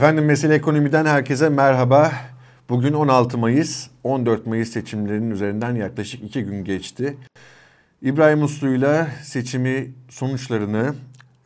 [0.00, 2.12] Efendim Mesele Ekonomi'den herkese merhaba.
[2.68, 7.16] Bugün 16 Mayıs, 14 Mayıs seçimlerinin üzerinden yaklaşık iki gün geçti.
[8.02, 10.94] İbrahim Uslu'yla seçimi sonuçlarını,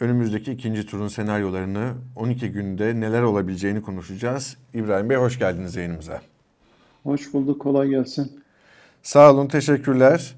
[0.00, 4.56] önümüzdeki ikinci turun senaryolarını, 12 günde neler olabileceğini konuşacağız.
[4.74, 6.20] İbrahim Bey hoş geldiniz yayınımıza.
[7.02, 8.40] Hoş bulduk, kolay gelsin.
[9.02, 10.34] Sağ olun, teşekkürler.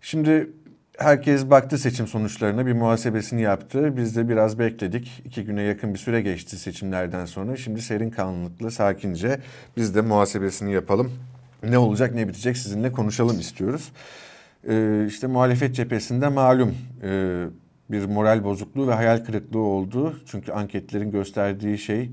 [0.00, 0.50] Şimdi
[0.98, 3.96] herkes baktı seçim sonuçlarına bir muhasebesini yaptı.
[3.96, 5.22] Biz de biraz bekledik.
[5.24, 7.56] İki güne yakın bir süre geçti seçimlerden sonra.
[7.56, 9.40] Şimdi serin kanlılıkla sakince
[9.76, 11.12] biz de muhasebesini yapalım.
[11.62, 13.92] Ne olacak ne bitecek sizinle konuşalım istiyoruz.
[14.68, 17.44] Ee, işte muhalefet cephesinde malum e,
[17.90, 20.20] bir moral bozukluğu ve hayal kırıklığı oldu.
[20.26, 22.10] Çünkü anketlerin gösterdiği şey e,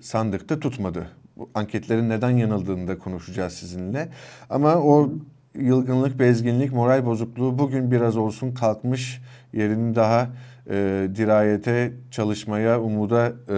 [0.00, 1.06] sandıkta tutmadı.
[1.36, 4.08] Bu anketlerin neden yanıldığını da konuşacağız sizinle.
[4.50, 5.10] Ama o
[5.54, 9.20] yılgınlık, bezginlik, moral bozukluğu bugün biraz olsun kalkmış.
[9.52, 10.30] Yerini daha
[10.70, 13.54] e, dirayete, çalışmaya, umuda e,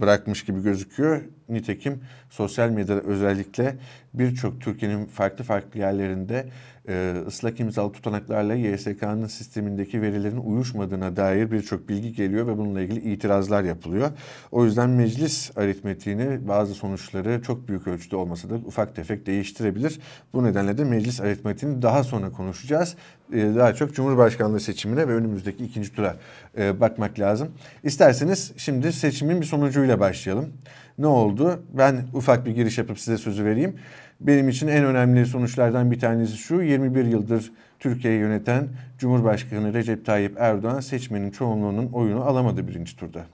[0.00, 1.20] bırakmış gibi gözüküyor.
[1.48, 3.76] Nitekim sosyal medyada özellikle
[4.14, 6.46] birçok Türkiye'nin farklı farklı yerlerinde
[6.88, 13.12] e, ıslak imzalı tutanaklarla YSK'nın sistemindeki verilerin uyuşmadığına dair birçok bilgi geliyor ve bununla ilgili
[13.12, 14.10] itirazlar yapılıyor.
[14.52, 20.00] O yüzden meclis aritmetiğini bazı sonuçları çok büyük ölçüde olmasa da ufak tefek değiştirebilir.
[20.32, 22.96] Bu nedenle de meclis aritmetiğini daha sonra konuşacağız.
[23.34, 26.16] E, daha çok Cumhurbaşkanlığı seçimine ve önümüzdeki ikinci tura
[26.58, 27.48] e, bakmak lazım.
[27.82, 30.52] İsterseniz şimdi seçimin bir sonucuyla başlayalım.
[30.98, 31.62] Ne oldu?
[31.72, 33.76] Ben ufak bir giriş yapıp size sözü vereyim.
[34.20, 36.62] Benim için en önemli sonuçlardan bir tanesi şu.
[36.62, 38.68] 21 yıldır Türkiye'yi yöneten
[38.98, 43.24] Cumhurbaşkanı Recep Tayyip Erdoğan seçmenin çoğunluğunun oyunu alamadı birinci turda.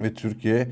[0.00, 0.68] Ve Türkiye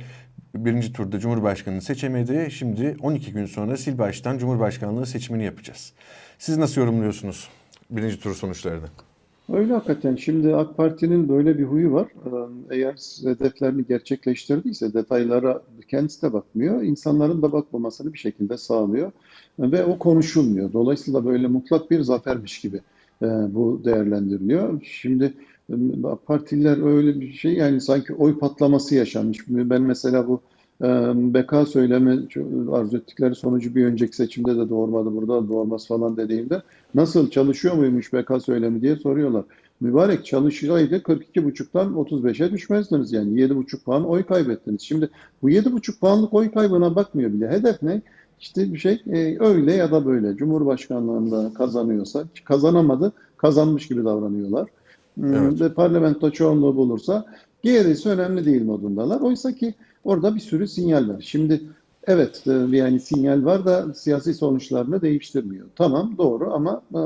[0.55, 2.51] birinci turda Cumhurbaşkanı'nı seçemedi.
[2.51, 5.93] Şimdi 12 gün sonra sil baştan Cumhurbaşkanlığı seçimini yapacağız.
[6.39, 7.49] Siz nasıl yorumluyorsunuz
[7.91, 8.87] birinci tur sonuçlarını?
[9.53, 10.17] Öyle hakikaten.
[10.17, 12.09] Şimdi AK Parti'nin böyle bir huyu var.
[12.71, 16.83] Eğer hedeflerini gerçekleştirdiyse detaylara kendisi de bakmıyor.
[16.83, 19.13] İnsanların da bakmamasını bir şekilde sağlıyor.
[19.59, 20.73] Ve o konuşulmuyor.
[20.73, 22.81] Dolayısıyla böyle mutlak bir zafermiş gibi
[23.23, 24.83] e, bu değerlendiriliyor.
[24.83, 25.35] Şimdi
[26.05, 29.39] AK Partililer öyle bir şey yani sanki oy patlaması yaşanmış.
[29.49, 30.41] Ben mesela bu
[30.81, 32.11] BK söylemi
[32.73, 36.63] arzu ettikleri sonucu bir önceki seçimde de doğurmadı, burada da doğurmaz falan dediğimde
[36.95, 39.45] nasıl çalışıyor muymuş BK söylemi diye soruyorlar.
[39.81, 44.83] Mübarek çalışsaydı 42,5'tan 35'e düşmezdiniz yani 7,5 puan oy kaybettiniz.
[44.83, 45.09] Şimdi
[45.43, 47.49] bu 7,5 puanlık oy kaybına bakmıyor bile.
[47.49, 48.03] Hedef ne?
[48.41, 50.37] İşte bir şey e, öyle ya da böyle.
[50.37, 54.69] Cumhurbaşkanlığında kazanıyorsa, kazanamadı, kazanmış gibi davranıyorlar.
[55.15, 55.61] Hmm, evet.
[55.61, 57.25] Ve parlamento çoğunluğu bulursa
[57.63, 59.21] gerisi önemli değil modundalar.
[59.21, 59.75] Oysa ki
[60.05, 61.21] Orada bir sürü sinyal var.
[61.21, 61.61] Şimdi
[62.07, 65.67] evet e, yani sinyal var da siyasi sonuçlarını değiştirmiyor.
[65.77, 67.01] Tamam doğru ama e,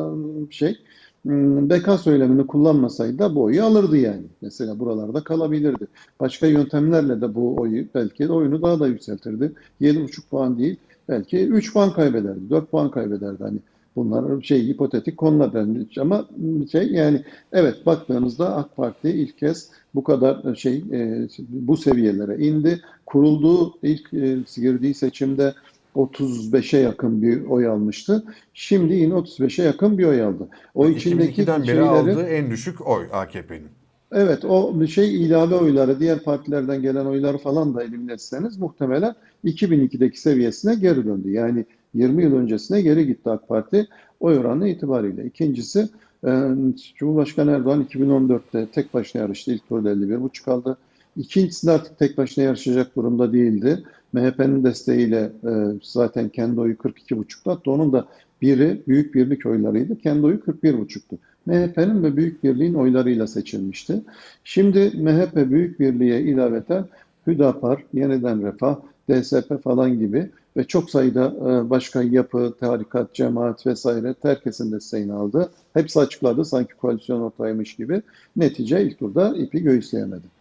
[0.52, 0.78] şey
[1.22, 4.26] hmm, BK söylemini kullanmasaydı da bu oyu alırdı yani.
[4.40, 5.86] Mesela buralarda kalabilirdi.
[6.20, 9.52] Başka yöntemlerle de bu oyu belki de oyunu daha da yükseltirdi.
[9.80, 10.76] 7,5 puan değil
[11.08, 13.42] belki 3 puan kaybederdi, 4 puan kaybederdi.
[13.42, 13.58] Hani
[13.96, 15.66] bunlar şey hipotetik konular
[16.00, 16.28] ama
[16.72, 17.22] şey yani
[17.52, 22.80] evet baktığınızda AK Parti ilk kez bu kadar şey e, bu seviyelere indi.
[23.06, 25.54] Kurulduğu ilk e, girdiği seçimde
[25.96, 28.24] 35'e yakın bir oy almıştı.
[28.54, 30.48] Şimdi yine 35'e yakın bir oy aldı.
[30.74, 33.68] O yani içindeki beri şeyleri, aldığı en düşük oy AKP'nin.
[34.12, 40.20] Evet o şey ilave oyları diğer partilerden gelen oyları falan da elimine etseniz muhtemelen 2002'deki
[40.20, 41.30] seviyesine geri döndü.
[41.30, 43.86] Yani 20 yıl öncesine geri gitti AK Parti
[44.20, 45.24] oy oranı itibariyle.
[45.24, 45.88] İkincisi
[46.26, 46.48] ee,
[46.96, 49.52] Cumhurbaşkanı Erdoğan 2014'te tek başına yarıştı.
[49.52, 50.76] İlk turda 51,5 aldı.
[51.16, 53.82] İkincisinde artık tek başına yarışacak durumda değildi.
[54.12, 55.50] MHP'nin desteğiyle e,
[55.82, 57.50] zaten kendi oyu 42,5'tu.
[57.50, 58.06] Hatta onun da
[58.42, 59.98] biri Büyük Birlik oylarıydı.
[59.98, 61.18] Kendi oyu 41,5'tu.
[61.46, 64.02] MHP'nin ve Büyük Birliğin oylarıyla seçilmişti.
[64.44, 66.84] Şimdi MHP Büyük Birliğe ilaveten
[67.26, 68.76] Hüdapar, Yeniden Refah,
[69.10, 75.50] DSP falan gibi ve çok sayıda e, başka yapı, tarikat, cemaat vesaire herkesin desteğini aldı.
[75.74, 78.02] Hepsi açıkladı sanki koalisyon ortağıymış gibi.
[78.36, 80.34] Netice ilk turda ipi göğüsleyemedi.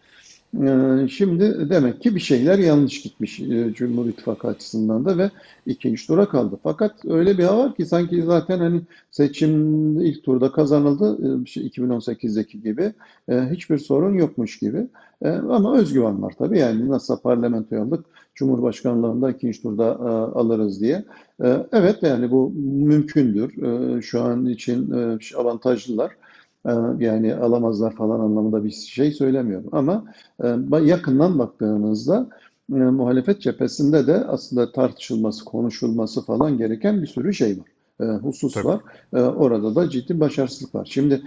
[0.62, 5.30] Ee, şimdi demek ki bir şeyler yanlış gitmiş e, Cumhur İttifakı açısından da ve
[5.66, 6.58] ikinci tura kaldı.
[6.62, 12.60] Fakat öyle bir hava var ki sanki zaten hani seçim ilk turda kazanıldı 2018'deki e,
[12.60, 12.92] gibi
[13.28, 14.86] e, hiçbir sorun yokmuş gibi.
[15.24, 20.00] Ama özgüven var tabii yani nasıl parlamento aldık Cumhurbaşkanlığında ikinci turda
[20.34, 21.04] alırız diye.
[21.72, 23.52] Evet yani bu mümkündür.
[24.02, 24.94] Şu an için
[25.36, 26.16] avantajlılar.
[26.98, 29.68] Yani alamazlar falan anlamında bir şey söylemiyorum.
[29.72, 30.04] Ama
[30.44, 32.28] e, yakından baktığınızda
[32.72, 37.66] e, muhalefet cephesinde de aslında tartışılması, konuşulması falan gereken bir sürü şey var.
[38.00, 38.66] E, husus Tabii.
[38.66, 38.80] var.
[39.12, 40.88] orada da ciddi başarısızlık var.
[40.90, 41.22] Şimdi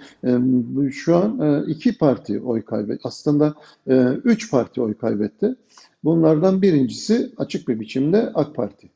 [0.92, 3.02] şu an iki parti oy kaybetti.
[3.04, 3.54] Aslında
[4.24, 5.56] üç parti oy kaybetti.
[6.08, 8.90] Bunlardan birincisi açık bir biçimde AK Parti.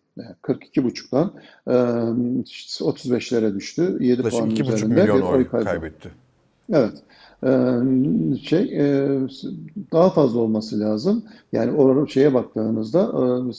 [0.44, 1.32] 42,5'tan
[2.82, 3.98] 35'lere düştü.
[4.00, 5.66] 7 Yaklaşık puanın 2,5 üzerinde bir oy kaybı.
[5.66, 6.12] kaybetti.
[6.74, 6.94] Evet.
[7.44, 9.20] Ee, şey e,
[9.92, 11.24] daha fazla olması lazım.
[11.52, 13.12] Yani o şeye baktığınızda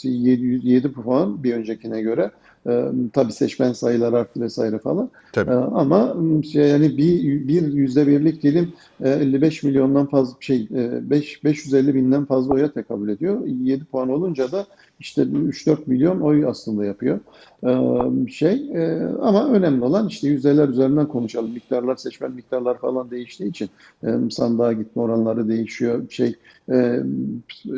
[0.05, 2.31] e, 700 7 puan bir öncekine göre
[2.67, 5.11] e, tabii seçmen sayıları arttı vesaire falan.
[5.33, 5.51] Tabii.
[5.51, 6.17] E, ama
[6.53, 8.73] şey, yani bir, bir yüzde birlik dilim
[9.05, 13.47] e, 55 milyondan fazla şey e, 5 550 binden fazla oya tekabül ediyor.
[13.47, 14.67] 7 puan olunca da
[15.01, 17.21] işte 3-4 milyon oy aslında yapıyor.
[17.67, 21.51] E, şey e, ama önemli olan işte yüzdeler üzerinden konuşalım.
[21.51, 23.71] Miktarlar, seçmen miktarlar falan değiştiği için
[24.05, 26.11] e, sandığa gitme oranları değişiyor.
[26.11, 26.37] Şey
[26.71, 27.01] e,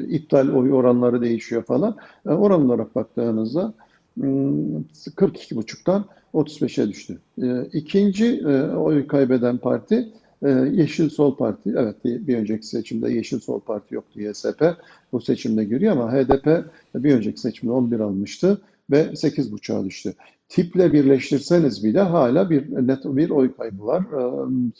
[0.08, 1.96] iptal oy oranları değişiyor falan.
[2.26, 3.72] E, oran olarak baktığınızda
[4.18, 7.18] 42,5'tan 35'e düştü.
[7.42, 10.12] E, ikinci e, oy kaybeden parti
[10.42, 11.74] e, Yeşil Sol Parti.
[11.76, 14.64] Evet bir önceki seçimde Yeşil Sol Parti yoktu YSP.
[15.12, 16.64] Bu seçimde giriyor ama HDP
[16.94, 20.14] bir önceki seçimde 11 almıştı ve 8,5'a düştü.
[20.48, 24.04] Tiple birleştirseniz bile hala bir net bir oy kaybı var.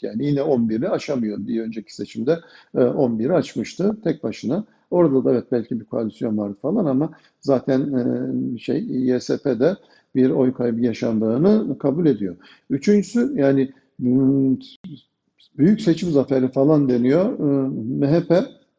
[0.01, 1.37] Yani yine 11'i aşamıyor.
[1.47, 2.39] Bir önceki seçimde
[2.75, 4.65] 11'i açmıştı tek başına.
[4.91, 7.11] Orada da evet belki bir koalisyon vardı falan ama
[7.41, 7.89] zaten
[8.57, 9.77] şey YSP'de
[10.15, 12.35] bir oy kaybı yaşandığını kabul ediyor.
[12.69, 13.71] Üçüncüsü yani
[15.57, 17.39] büyük seçim zaferi falan deniyor.
[17.99, 18.31] MHP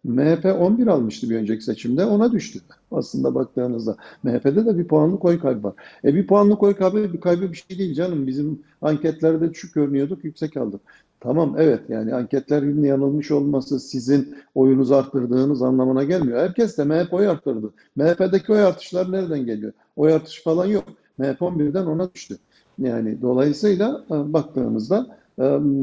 [0.07, 2.61] MHP 11 almıştı bir önceki seçimde ona düştü.
[2.91, 5.75] Aslında baktığınızda MHP'de de bir puanlık oy kaybı var.
[6.05, 8.27] E bir puanlık oy kaybı bir kaybı bir şey değil canım.
[8.27, 10.81] Bizim anketlerde düşük görünüyorduk, yüksek aldık.
[11.27, 16.39] Tamam evet yani anketlerin yanılmış olması sizin oyunuzu arttırdığınız anlamına gelmiyor.
[16.39, 17.71] Herkes de MHP oy arttırdı.
[17.97, 19.73] MHP'deki oy artışlar nereden geliyor?
[19.97, 20.85] Oy artışı falan yok.
[21.19, 22.37] MHP 11'den ona düştü.
[22.79, 25.07] Yani dolayısıyla e, baktığımızda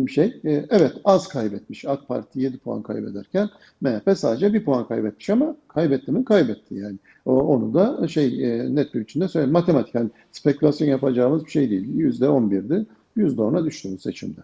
[0.09, 1.85] şey evet az kaybetmiş.
[1.85, 3.49] AK Parti 7 puan kaybederken
[3.81, 6.25] MHP sadece 1 puan kaybetmiş ama kaybetti mi?
[6.25, 6.97] Kaybetti yani.
[7.25, 8.39] Onu da şey
[8.75, 9.53] net bir biçimde söyleyeyim.
[9.53, 11.95] Matematik yani spekülasyon yapacağımız bir şey değil.
[11.95, 12.85] %11'di.
[13.17, 14.39] %10'a düştü bu seçimde.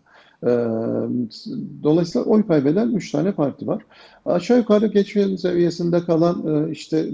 [1.83, 3.83] Dolayısıyla oy kaybeden 3 tane parti var.
[4.25, 7.09] Aşağı yukarı geçmeyen seviyesinde kalan işte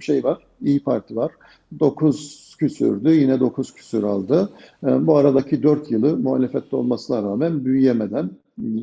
[0.00, 0.38] şey var.
[0.62, 1.32] İyi Parti var.
[1.80, 3.10] 9 küsürdü.
[3.10, 4.48] Yine 9 küsür aldı.
[4.82, 8.30] Bu aradaki 4 yılı muhalefette olmasına rağmen büyüyemeden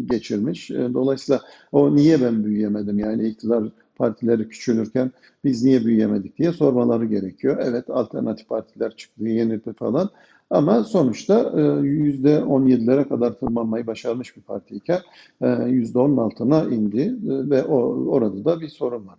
[0.10, 0.70] geçirmiş.
[0.70, 1.42] Dolayısıyla
[1.72, 3.64] o niye ben büyüyemedim yani iktidar
[3.96, 5.12] partileri küçülürken
[5.44, 7.58] biz niye büyüyemedik diye sormaları gerekiyor.
[7.62, 10.10] Evet alternatif partiler çıktı, yenildi falan.
[10.52, 15.00] Ama sonuçta %17'lere kadar tırmanmayı başarmış bir partiyken
[15.42, 19.16] %10'un altına indi ve orada da bir sorun var.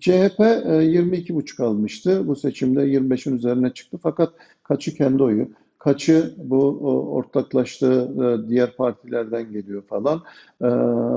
[0.00, 2.28] CHP 22,5 almıştı.
[2.28, 3.98] Bu seçimde 25'in üzerine çıktı.
[4.02, 4.32] Fakat
[4.62, 5.48] kaçı kendi oyu,
[5.84, 6.78] kaçı bu
[7.14, 8.10] ortaklaştığı
[8.48, 10.22] diğer partilerden geliyor falan.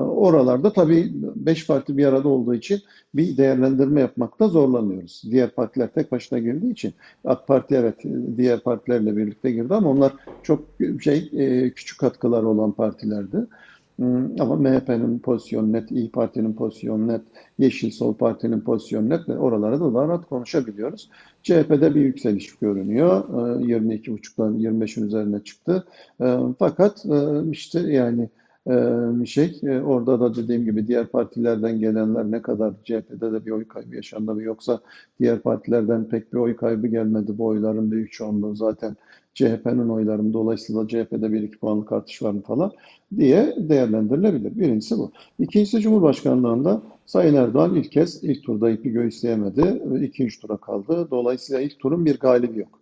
[0.09, 2.79] Oralarda tabii 5 parti bir arada olduğu için
[3.13, 5.23] bir değerlendirme yapmakta zorlanıyoruz.
[5.31, 6.93] Diğer partiler tek başına girdiği için
[7.25, 7.95] AK Parti evet
[8.37, 10.13] diğer partilerle birlikte girdi ama onlar
[10.43, 10.65] çok
[11.01, 11.29] şey
[11.75, 13.37] küçük katkılar olan partilerdi.
[13.95, 17.21] Hmm, ama MHP'nin pozisyonu net, İyi Parti'nin pozisyonu net,
[17.59, 21.09] Yeşil Sol Parti'nin pozisyonu net ve oralara da daha rahat konuşabiliyoruz.
[21.43, 23.23] CHP'de bir yükseliş görünüyor.
[23.59, 25.85] 22,5'dan ee, 25'in üzerine çıktı.
[26.21, 28.29] Ee, fakat e, işte yani
[28.69, 33.51] e, şey e, orada da dediğim gibi diğer partilerden gelenler ne kadar CHP'de de bir
[33.51, 34.79] oy kaybı yaşandı mı yoksa
[35.19, 37.37] diğer partilerden pek bir oy kaybı gelmedi.
[37.37, 38.95] Bu oyların büyük çoğunluğu zaten
[39.35, 42.71] CHP'nin oylarının dolayısıyla CHP'de bir iki puanlık artış var mı falan
[43.17, 44.59] diye değerlendirilebilir.
[44.59, 45.11] Birincisi bu.
[45.39, 49.81] İkincisi Cumhurbaşkanlığında Sayın Erdoğan ilk kez ilk turda ipi göğüsleyemedi.
[50.05, 51.07] İkinci tura kaldı.
[51.11, 52.79] Dolayısıyla ilk turun bir galibi yok.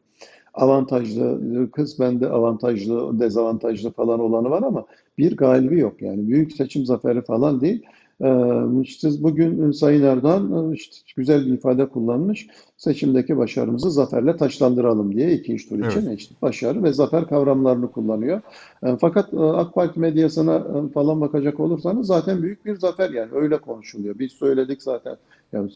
[0.53, 4.85] Avantajlı, kısmen de avantajlı, dezavantajlı falan olanı var ama
[5.17, 6.01] bir galibi yok.
[6.01, 7.83] Yani büyük seçim zaferi falan değil.
[8.21, 12.47] Ee, işte bugün Sayın Erdoğan e, işte güzel bir ifade kullanmış.
[12.77, 16.19] Seçimdeki başarımızı zaferle taşlandıralım diye ikinci tur için evet.
[16.19, 18.41] işte başarı ve zafer kavramlarını kullanıyor.
[18.83, 23.29] Ee, fakat e, AK Parti medyasına e, falan bakacak olursanız zaten büyük bir zafer yani
[23.33, 24.19] öyle konuşuluyor.
[24.19, 25.17] Biz söyledik zaten.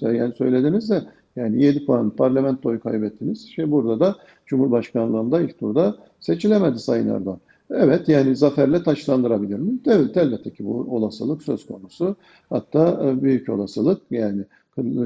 [0.02, 1.04] Yani söylediniz de
[1.36, 3.50] yani 7 puan parlamentoyu kaybettiniz.
[3.50, 4.16] Şey burada da
[4.46, 7.40] Cumhurbaşkanlığında ilk turda seçilemedi Sayın Erdoğan.
[7.72, 9.80] Evet yani zaferle taşlandırabilir mi?
[9.88, 12.16] Evet elbette ki bu olasılık söz konusu.
[12.50, 14.46] Hatta e, büyük olasılık yani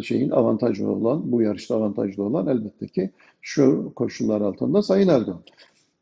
[0.04, 5.42] şeyin avantajlı olan, bu yarışta avantajlı olan elbette ki şu koşullar altında Sayın Erdoğan.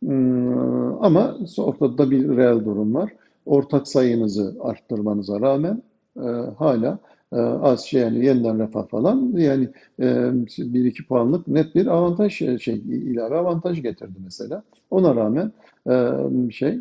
[0.04, 3.13] Hmm, ama ortada bir reel durum var.
[3.46, 5.84] Ortak sayınızı arttırmanıza rağmen
[6.18, 7.00] e, hala
[7.62, 9.69] az şey yani yeniden refah falan yani
[10.57, 14.63] bir iki puanlık net bir avantaj şey ilave avantaj getirdi mesela.
[14.91, 15.51] Ona rağmen
[16.51, 16.79] şey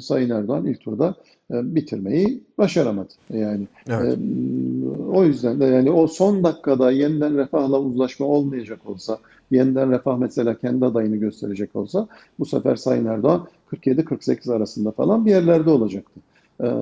[0.00, 1.14] Sayın Erdoğan ilk turda
[1.50, 3.12] bitirmeyi başaramadı.
[3.30, 4.18] Yani evet.
[5.12, 9.18] o yüzden de yani o son dakikada yeniden refahla uzlaşma olmayacak olsa,
[9.50, 12.08] yeniden refah mesela kendi adayını gösterecek olsa
[12.38, 16.20] bu sefer Sayın Erdoğan 47-48 arasında falan bir yerlerde olacaktı.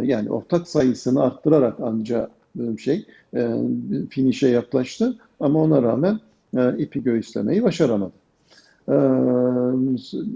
[0.02, 2.30] Yani ortak sayısını arttırarak ancak
[2.78, 3.50] şey e,
[4.10, 6.20] finişe yaklaştı ama ona rağmen
[6.56, 8.12] e, ipi göğüslemeyi başaramadı.
[8.88, 8.96] E,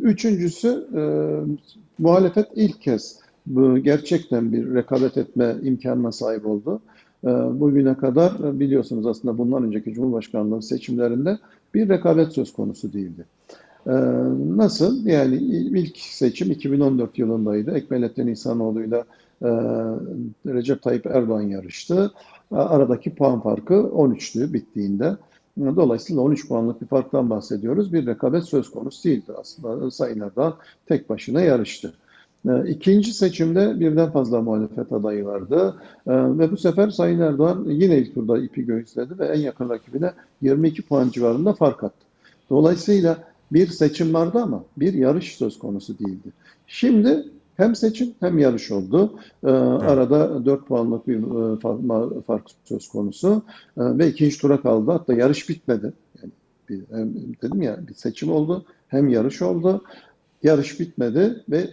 [0.03, 1.03] üçüncüsü e,
[1.99, 6.81] muhalefet ilk kez bu gerçekten bir rekabet etme imkanına sahip oldu.
[7.25, 7.29] E,
[7.61, 11.39] bugüne kadar e, biliyorsunuz aslında bundan önceki Cumhurbaşkanlığı seçimlerinde
[11.75, 13.25] bir rekabet söz konusu değildi.
[13.87, 13.93] Ee,
[14.57, 15.07] nasıl?
[15.07, 17.71] Yani ilk seçim 2014 yılındaydı.
[17.71, 19.05] Ekmelettin İhsanoğlu'yla e,
[20.47, 22.13] Recep Tayyip Erdoğan yarıştı.
[22.51, 25.17] Aradaki puan farkı 13'tü bittiğinde.
[25.59, 27.93] Dolayısıyla 13 puanlık bir farktan bahsediyoruz.
[27.93, 29.91] Bir rekabet söz konusu değildi aslında.
[29.91, 30.55] Sayın Erdoğan
[30.87, 31.93] tek başına yarıştı.
[32.49, 35.75] Ee, ikinci seçimde birden fazla muhalefet adayı vardı
[36.07, 40.13] ee, ve bu sefer Sayın Erdoğan yine ilk turda ipi göğüsledi ve en yakın rakibine
[40.43, 42.07] 22 puan civarında fark attı.
[42.51, 43.19] Dolayısıyla
[43.53, 46.29] bir seçim vardı ama bir yarış söz konusu değildi.
[46.67, 47.25] Şimdi
[47.57, 49.19] hem seçim hem yarış oldu.
[49.45, 49.51] Ee.
[49.51, 53.43] Arada 4 puanlık bir e, fark söz konusu
[53.77, 54.91] ee, ve ikinci tura kaldı.
[54.91, 55.93] Hatta yarış bitmedi.
[56.23, 56.33] Yani
[56.69, 59.85] bir, hem, dedim ya bir seçim oldu hem yarış oldu.
[60.43, 61.71] Yarış bitmedi ve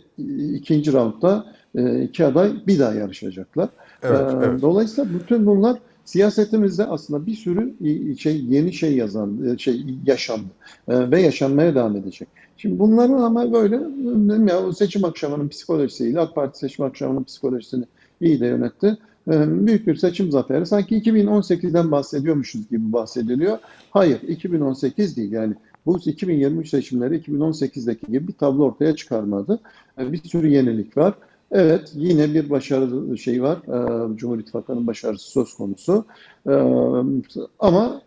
[0.54, 3.70] ikinci roundda e, iki aday bir daha yarışacaklar.
[4.04, 4.62] Evet, ee, evet.
[4.62, 7.74] Dolayısıyla bütün bunlar Siyasetimizde aslında bir sürü
[8.18, 10.50] şey yeni şey yazan e, şey yaşandı
[10.88, 12.28] ve yaşanmaya devam edecek.
[12.57, 13.79] Şimdi bunların ama böyle
[14.51, 17.86] ya seçim akşamının psikolojisiyle AK Parti seçim akşamının psikolojisini
[18.22, 18.98] iyi de yönetti.
[19.31, 20.65] E, büyük bir seçim zaferi.
[20.65, 23.57] Sanki 2018'den bahsediyormuşuz gibi bahsediliyor.
[23.91, 25.31] Hayır, 2018 değil.
[25.31, 25.53] Yani
[25.86, 29.60] bu 2023 seçimleri 2018'deki gibi bir tablo ortaya çıkarmadı.
[30.00, 31.13] Bir sürü yenilik var.
[31.51, 33.57] Evet yine bir başarı şey var.
[33.57, 36.05] E, Cumhur İttifakı'nın başarısı söz konusu.
[37.60, 38.01] Ama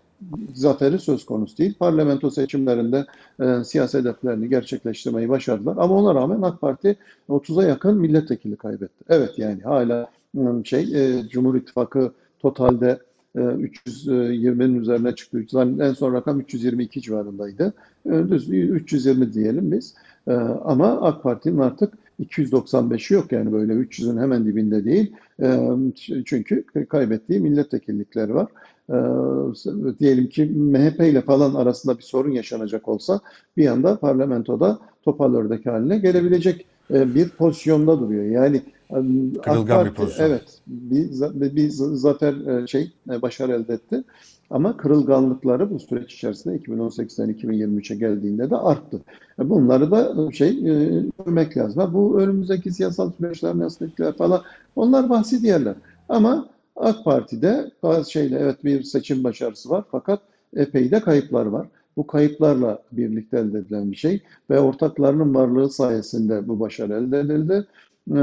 [0.54, 1.74] zaferi söz konusu değil.
[1.78, 3.06] Parlamento seçimlerinde
[3.40, 5.76] e, siyasi hedeflerini gerçekleştirmeyi başardılar.
[5.76, 6.96] Ama ona rağmen AK Parti
[7.28, 9.04] 30'a yakın milletvekili kaybetti.
[9.08, 12.98] Evet yani hala ıı, şey e, Cumhur İttifakı totalde
[13.36, 15.44] e, 320'nin üzerine çıktı.
[15.80, 17.72] En son rakam 322 civarındaydı.
[18.06, 19.94] E, düz 320 diyelim biz.
[20.28, 20.32] E,
[20.64, 25.12] ama AK Parti'nin artık 295'i yok yani böyle 300'ün hemen dibinde değil.
[25.42, 25.60] E,
[26.24, 28.46] çünkü kaybettiği milletvekillikleri var.
[28.90, 28.96] E,
[29.98, 33.20] diyelim ki MHP ile falan arasında bir sorun yaşanacak olsa
[33.56, 38.24] bir anda parlamentoda topal ördek haline gelebilecek e, bir pozisyonda duruyor.
[38.24, 40.26] Yani Kırılgan Parti, bir pozisyon.
[40.26, 44.04] Evet, bir, bir zafer e, şey e, başarı elde etti.
[44.50, 49.00] Ama kırılganlıkları bu süreç içerisinde 2018'den 2023'e geldiğinde de arttı.
[49.40, 50.62] E, bunları da şey
[51.18, 51.90] görmek lazım.
[51.94, 53.86] Bu önümüzdeki siyasal süreçler nasıl
[54.18, 54.42] falan
[54.76, 55.74] onlar bahsi diğerler.
[56.08, 60.20] Ama AK Parti'de bazı şeyle evet bir seçim başarısı var fakat
[60.56, 61.66] epey de kayıplar var.
[61.96, 67.66] Bu kayıplarla birlikte elde edilen bir şey ve ortaklarının varlığı sayesinde bu başarı elde edildi.
[68.14, 68.18] Ee,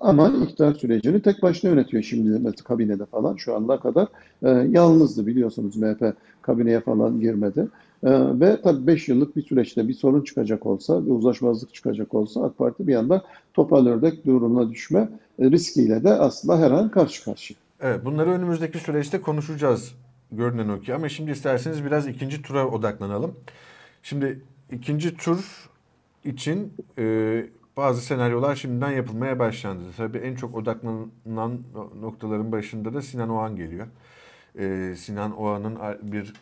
[0.00, 4.08] ama iktidar sürecini tek başına yönetiyor şimdi kabinede falan şu ana kadar.
[4.42, 7.68] E, yalnızdı biliyorsunuz MHP kabineye falan girmedi.
[8.04, 8.10] E,
[8.40, 12.58] ve tabii 5 yıllık bir süreçte bir sorun çıkacak olsa, bir uzlaşmazlık çıkacak olsa AK
[12.58, 13.24] Parti bir anda
[13.54, 15.08] topal ördek durumuna düşme
[15.40, 17.58] riskiyle de aslında her an karşı karşıya.
[17.80, 19.94] Evet bunları önümüzdeki süreçte konuşacağız
[20.32, 20.94] görünen o ki.
[20.94, 23.34] Ama şimdi isterseniz biraz ikinci tura odaklanalım.
[24.02, 24.40] Şimdi
[24.72, 25.70] ikinci tur
[26.24, 29.82] için e, bazı senaryolar şimdiden yapılmaya başlandı.
[29.96, 31.62] Tabii en çok odaklanan
[32.00, 33.86] noktaların başında da Sinan Oğan geliyor.
[34.58, 36.32] Ee, Sinan Oğan'ın bir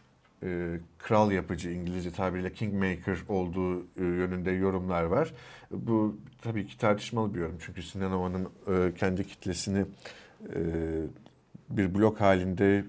[0.43, 5.33] e, kral yapıcı İngilizce tabiriyle kingmaker olduğu e, yönünde yorumlar var.
[5.71, 9.85] Bu tabii ki tartışmalı bir yorum çünkü Sinan Oğan'ın e, kendi kitlesini
[10.55, 10.61] e,
[11.71, 12.85] bir blok halinde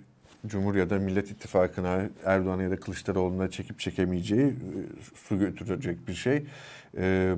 [0.48, 4.54] Cumhur ya da Millet İttifakı'na Erdoğan'a ya da Kılıçdaroğlu'na çekip çekemeyeceği e,
[5.16, 6.46] su götürecek bir şey.
[6.98, 7.36] E,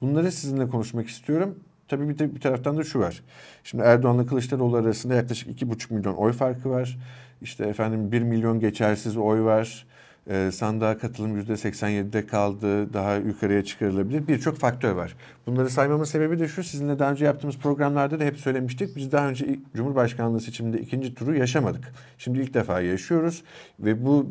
[0.00, 1.58] Bunları sizinle konuşmak istiyorum.
[1.88, 3.22] Tabii bir, de, bir taraftan da şu var.
[3.64, 6.98] Şimdi Erdoğan'la Kılıçdaroğlu arasında yaklaşık 2,5 milyon oy farkı var.
[7.42, 9.86] İşte efendim 1 milyon geçersiz oy var.
[10.30, 12.92] E, sandığa katılım %87'de kaldı.
[12.92, 14.28] Daha yukarıya çıkarılabilir.
[14.28, 15.16] Birçok faktör var.
[15.46, 16.64] Bunları saymamın sebebi de şu.
[16.64, 18.96] Sizinle daha önce yaptığımız programlarda da hep söylemiştik.
[18.96, 21.92] Biz daha önce Cumhurbaşkanlığı seçiminde ikinci turu yaşamadık.
[22.18, 23.42] Şimdi ilk defa yaşıyoruz.
[23.80, 24.30] Ve bu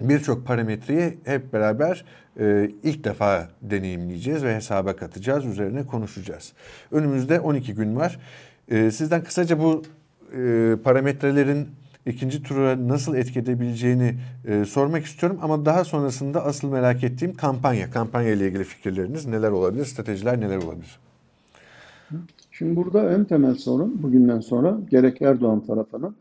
[0.00, 2.04] birçok parametreyi hep beraber
[2.38, 6.52] e, ilk defa deneyimleyeceğiz ve hesaba katacağız, üzerine konuşacağız.
[6.92, 8.18] Önümüzde 12 gün var.
[8.68, 9.82] E, sizden kısaca bu
[10.36, 11.68] e, parametrelerin
[12.06, 14.14] ikinci tura nasıl etki edebileceğini
[14.44, 15.38] e, sormak istiyorum.
[15.42, 17.90] Ama daha sonrasında asıl merak ettiğim kampanya.
[17.90, 19.84] Kampanya ile ilgili fikirleriniz neler olabilir?
[19.84, 20.98] Stratejiler neler olabilir?
[22.50, 26.16] Şimdi burada en temel sorun bugünden sonra gerek Erdoğan tarafının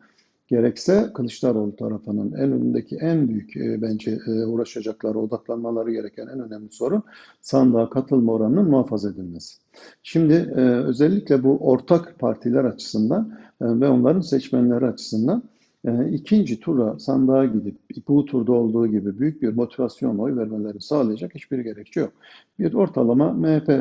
[0.48, 6.72] gerekse Kılıçdaroğlu tarafının en önündeki en büyük e, bence e, uğraşacakları, odaklanmaları gereken en önemli
[6.72, 7.04] sorun
[7.42, 9.58] sandığa katılma oranının muhafaza edilmesi.
[10.04, 15.44] Şimdi e, özellikle bu ortak partiler açısından e, ve onların seçmenleri açısından
[15.88, 17.78] e, ikinci tura sandığa gidip
[18.08, 22.12] bu turda olduğu gibi büyük bir motivasyon oy vermeleri sağlayacak hiçbir gerekçe yok.
[22.60, 23.80] Bir ortalama MHP e,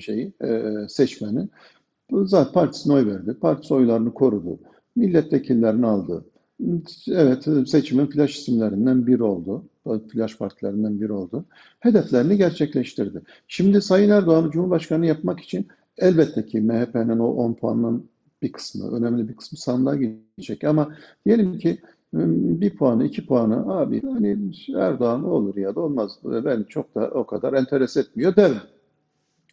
[0.00, 1.48] şeyi e, seçmeni
[2.12, 3.34] zaten partisine oy verdi.
[3.34, 4.58] Partisi oylarını korudu.
[4.98, 6.24] Milletvekillerini aldı.
[7.08, 9.64] Evet seçimin flash isimlerinden biri oldu.
[10.12, 11.44] Flash partilerinden biri oldu.
[11.80, 13.22] Hedeflerini gerçekleştirdi.
[13.48, 15.66] Şimdi Sayın Erdoğan'ı Cumhurbaşkanı yapmak için
[15.98, 18.08] elbette ki MHP'nin o 10 puanın
[18.42, 20.64] bir kısmı, önemli bir kısmı sandığa gidecek.
[20.64, 20.94] Ama
[21.26, 21.78] diyelim ki
[22.14, 26.18] ıı, bir puanı, iki puanı abi hani Erdoğan olur ya da olmaz.
[26.24, 28.58] Ben çok da o kadar enteres etmiyor derim.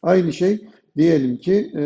[0.01, 1.81] Aynı şey diyelim ki e,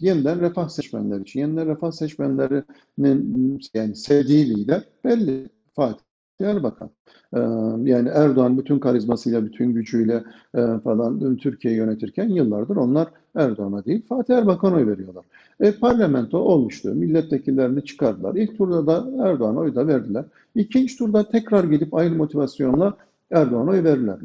[0.00, 1.40] yeniden refah seçmenleri için.
[1.40, 5.48] Yeniden refah seçmenlerinin yani sevdiği lider belli.
[5.76, 6.04] Fatih
[6.40, 6.90] Erbakan.
[7.34, 7.38] Ee,
[7.84, 10.24] yani Erdoğan bütün karizmasıyla, bütün gücüyle
[10.54, 15.24] e, falan Türkiye'yi yönetirken yıllardır onlar Erdoğan'a değil Fatih Erbakan'a oy veriyorlar.
[15.60, 16.88] E, parlamento olmuştu.
[16.94, 18.34] Milletvekillerini çıkardılar.
[18.34, 20.24] İlk turda da Erdoğan'a oy da verdiler.
[20.54, 22.96] İkinci turda tekrar gidip aynı motivasyonla
[23.30, 24.16] Erdoğan'a oy verirler.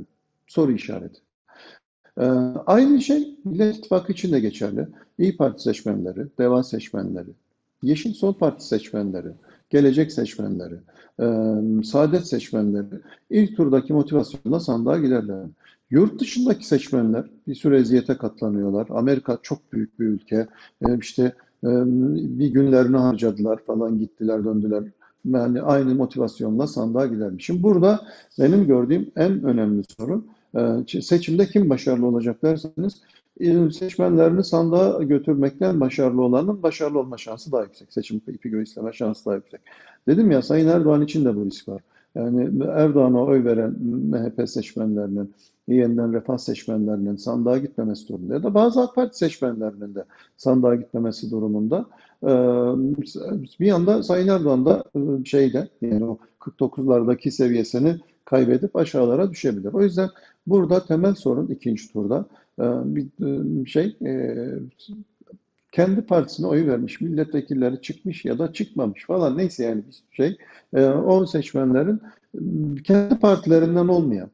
[0.47, 1.24] Soru işareti.
[2.19, 2.23] Ee,
[2.65, 4.87] aynı şey Millet İttifakı için de geçerli.
[5.19, 7.29] İyi Parti seçmenleri, Deva seçmenleri,
[7.83, 9.27] Yeşil Sol Parti seçmenleri,
[9.69, 10.75] Gelecek seçmenleri,
[11.19, 11.25] e,
[11.83, 12.85] Saadet seçmenleri
[13.29, 15.45] ilk turdaki motivasyonla sandığa giderler.
[15.89, 18.87] Yurt dışındaki seçmenler bir süre eziyete katlanıyorlar.
[18.89, 20.47] Amerika çok büyük bir ülke.
[20.87, 21.23] E, işte
[21.63, 21.69] e,
[22.39, 24.83] bir günlerini harcadılar falan gittiler döndüler.
[25.25, 27.45] Yani aynı motivasyonla sandığa gidermiş.
[27.45, 28.01] Şimdi burada
[28.39, 30.27] benim gördüğüm en önemli sorun
[31.01, 33.01] seçimde kim başarılı olacak derseniz
[33.39, 37.93] e, seçmenlerini sandığa götürmekten başarılı olanın başarılı olma şansı daha yüksek.
[37.93, 39.61] Seçim ipi göğüsleme şansı daha yüksek.
[40.07, 41.81] Dedim ya Sayın Erdoğan için de bu risk var.
[42.15, 45.33] Yani Erdoğan'a oy veren MHP seçmenlerinin,
[45.67, 50.03] yeniden refah seçmenlerinin sandığa gitmemesi durumunda ya da bazı AK Parti seçmenlerinin de
[50.37, 51.85] sandığa gitmemesi durumunda
[52.23, 52.31] e,
[53.59, 59.73] bir yanda Sayın Erdoğan da e, şeyde yani o 49'lardaki seviyesini kaybedip aşağılara düşebilir.
[59.73, 60.09] O yüzden
[60.47, 62.25] burada temel sorun ikinci turda
[62.85, 63.97] bir şey
[65.71, 69.37] kendi partisine oy vermiş milletvekilleri çıkmış ya da çıkmamış falan.
[69.37, 70.37] Neyse yani bir şey.
[71.05, 72.01] O seçmenlerin
[72.83, 74.29] kendi partilerinden olmayan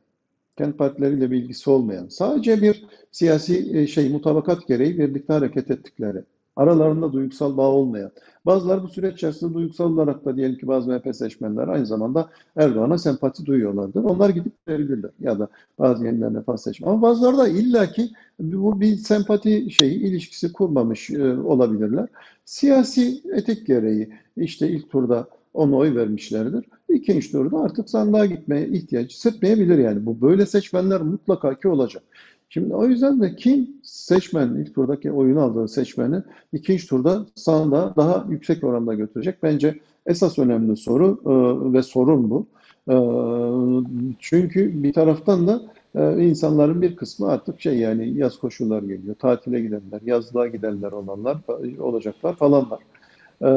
[0.57, 6.23] kendi partileriyle bilgisi olmayan sadece bir siyasi şey mutabakat gereği birlikte hareket ettikleri
[6.55, 8.11] aralarında duygusal bağ olmayan.
[8.45, 12.97] Bazıları bu süreç içerisinde duygusal olarak da diyelim ki bazı MHP seçmenler aynı zamanda Erdoğan'a
[12.97, 14.03] sempati duyuyorlardır.
[14.03, 15.47] Onlar gidip verebilirler ya da
[15.79, 16.87] bazı yeniden nefas seçmen.
[16.89, 22.07] Ama bazıları da illaki bu bir sempati şeyi ilişkisi kurmamış e, olabilirler.
[22.45, 26.65] Siyasi etik gereği işte ilk turda ona oy vermişlerdir.
[26.89, 30.05] İkinci turda artık sandığa gitmeye ihtiyaç hissetmeyebilir yani.
[30.05, 32.03] Bu böyle seçmenler mutlaka ki olacak.
[32.53, 36.15] Şimdi o yüzden de kim seçmen, ilk turdaki oyunu aldığı seçmeni
[36.53, 39.43] ikinci turda sandığa daha yüksek oranda götürecek.
[39.43, 42.47] Bence esas önemli soru e, ve sorun bu.
[42.89, 42.95] E,
[44.19, 45.61] çünkü bir taraftan da
[45.95, 51.37] e, insanların bir kısmı artık şey yani yaz koşullar geliyor, tatile gidenler, yazlığa gidenler olanlar
[51.79, 52.79] olacaklar falan var.
[53.41, 53.49] E,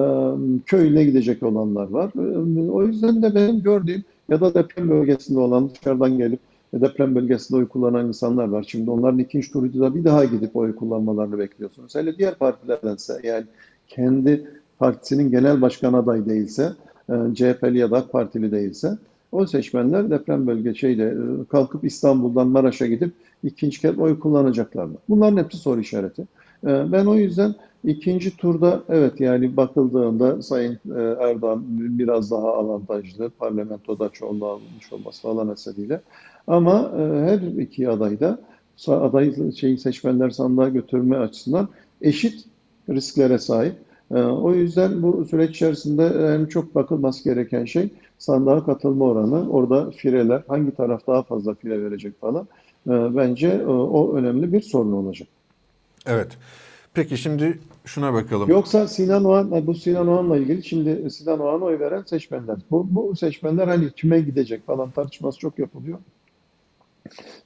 [0.66, 2.10] köyüne gidecek olanlar var.
[2.16, 6.40] E, o yüzden de benim gördüğüm ya da deprem bölgesinde olan dışarıdan gelip
[6.80, 8.64] deprem bölgesinde oy kullanan insanlar var.
[8.68, 11.94] Şimdi onların ikinci turda bir daha gidip oy kullanmalarını bekliyorsunuz.
[11.94, 13.44] Hele diğer partilerdense yani
[13.88, 14.46] kendi
[14.78, 16.72] partisinin genel başkan adayı değilse,
[17.08, 18.98] e, CHP'li ya da AK Partili değilse
[19.32, 23.12] o seçmenler deprem bölge şeyde e, kalkıp İstanbul'dan Maraş'a gidip
[23.44, 24.94] ikinci kez oy kullanacaklar mı?
[25.08, 26.22] Bunların hepsi soru işareti.
[26.66, 27.54] E, ben o yüzden
[27.84, 30.78] ikinci turda evet yani bakıldığında Sayın
[31.20, 36.00] Erdoğan biraz daha avantajlı parlamentoda çoğunluğu almış olması falan eseriyle
[36.46, 38.38] ama e, her iki aday da
[38.86, 41.68] aday şeyi seçmenler sandığa götürme açısından
[42.02, 42.44] eşit
[42.88, 43.74] risklere sahip.
[44.10, 49.50] E, o yüzden bu süreç içerisinde en çok bakılması gereken şey sandığa katılma oranı.
[49.50, 52.48] Orada fireler hangi taraf daha fazla fire verecek falan.
[52.86, 55.28] E, bence o önemli bir sorun olacak.
[56.06, 56.28] Evet.
[56.94, 58.50] Peki şimdi şuna bakalım.
[58.50, 62.56] Yoksa Sinan Oğan, bu Sinan Oğan'la ilgili şimdi Sinan Oğan'a oy veren seçmenler.
[62.70, 65.98] Bu, bu seçmenler hani kime gidecek falan tartışması çok yapılıyor.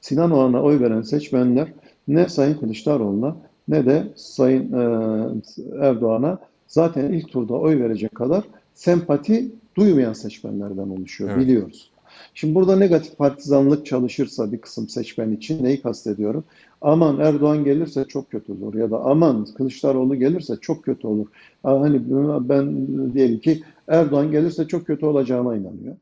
[0.01, 1.73] Sinan Oğan'a oy veren seçmenler
[2.09, 3.37] ne Sayın Kılıçdaroğlu'na
[3.69, 11.31] ne de Sayın e, Erdoğan'a zaten ilk turda oy verecek kadar sempati duymayan seçmenlerden oluşuyor
[11.31, 11.41] Evet.
[11.41, 11.91] biliyoruz.
[12.35, 16.45] Şimdi burada negatif partizanlık çalışırsa bir kısım seçmen için neyi kastediyorum?
[16.81, 21.27] Aman Erdoğan gelirse çok kötü olur ya da aman Kılıçdaroğlu gelirse çok kötü olur.
[21.63, 22.01] Hani
[22.49, 25.97] ben diyelim ki Erdoğan gelirse çok kötü olacağına inanıyor.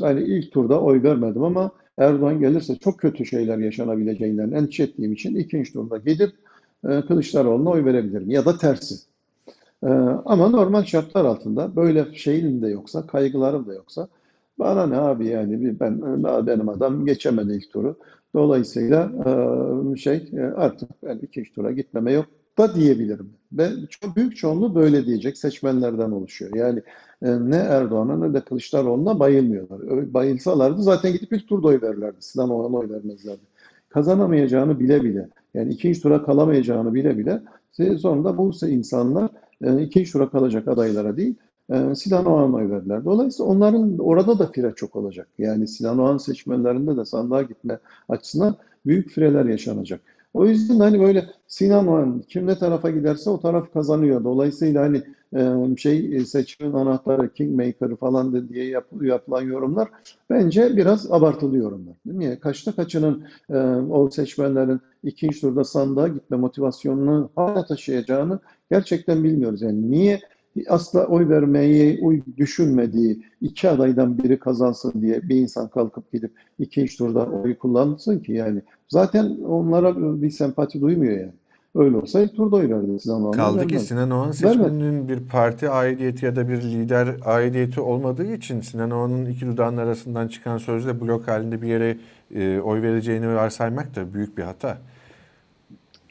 [0.00, 5.36] Hani ilk turda oy vermedim ama Erdoğan gelirse çok kötü şeyler yaşanabileceğinden endişe ettiğim için
[5.36, 6.32] ikinci turda gidip
[6.88, 8.94] e, Kılıçdaroğlu'na oy verebilirim ya da tersi.
[9.84, 9.88] Ee,
[10.24, 14.08] ama normal şartlar altında böyle şeyim de yoksa, kaygılarım da yoksa
[14.58, 16.02] bana ne abi yani ben
[16.46, 17.96] benim adam geçemedi ilk turu.
[18.34, 19.12] Dolayısıyla
[19.92, 22.26] e, şey e, artık ben ikinci tura gitmeme yok
[22.58, 23.30] da diyebilirim.
[23.52, 26.54] Ve çok büyük çoğunluğu böyle diyecek seçmenlerden oluşuyor.
[26.54, 26.82] Yani
[27.22, 30.14] e, ne Erdoğan'a ne de Kılıçdaroğlu'na bayılmıyorlar.
[30.14, 32.16] Bayılsalardı zaten gidip ilk turda oy verirlerdi.
[32.20, 33.40] Sinan Oğan'a oy vermezlerdi.
[33.88, 37.42] Kazanamayacağını bile bile, yani ikinci tura kalamayacağını bile bile
[37.98, 39.30] sonunda bu insanlar
[39.62, 41.34] e, ikinci tura kalacak adaylara değil,
[41.70, 43.04] e, Sinan Oğan'a verdiler.
[43.04, 45.28] Dolayısıyla onların orada da fire çok olacak.
[45.38, 47.78] Yani Sinan Oğan seçmenlerinde de sandığa gitme
[48.08, 50.00] açısından büyük fireler yaşanacak.
[50.34, 54.24] O yüzden hani böyle Sinan Oğan kim ne tarafa giderse o taraf kazanıyor.
[54.24, 55.02] Dolayısıyla hani
[55.36, 59.88] e, şey e, seçimin anahtarı, kingmaker'ı falan diye yap- yapılan yorumlar
[60.30, 61.94] bence biraz abartılı yorumlar.
[62.06, 62.38] Niye?
[62.40, 63.56] Kaçta kaçının e,
[63.90, 68.38] o seçmenlerin ikinci turda sandığa gitme motivasyonunu hala taşıyacağını
[68.70, 69.62] gerçekten bilmiyoruz.
[69.62, 70.20] Yani niye
[70.68, 76.98] asla oy vermeyi uy düşünmediği iki adaydan biri kazansın diye bir insan kalkıp gidip ikinci
[76.98, 81.32] turda oy kullansın ki yani zaten onlara bir sempati duymuyor yani.
[81.74, 83.78] Öyle olsa ilk turda oy verdi Sinan Oğan'a Kaldı ki.
[83.78, 89.26] Sinan Oğan seçmeninin bir parti aidiyeti ya da bir lider aidiyeti olmadığı için Sinan Oğan'ın
[89.26, 91.96] iki dudağın arasından çıkan sözle blok halinde bir yere
[92.34, 94.78] e, oy vereceğini varsaymak da büyük bir hata.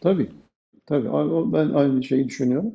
[0.01, 0.29] Tabii.
[0.86, 1.07] Tabii.
[1.53, 2.73] Ben aynı şeyi düşünüyorum.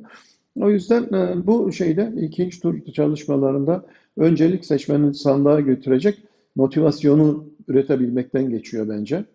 [0.59, 3.85] O yüzden e, bu şeyde ikinci tur çalışmalarında
[4.17, 6.19] öncelik seçmenin sandığa götürecek
[6.55, 9.25] motivasyonu üretebilmekten geçiyor bence.